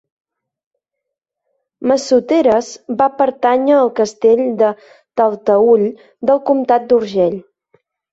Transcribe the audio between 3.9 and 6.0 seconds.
castell de Talteüll,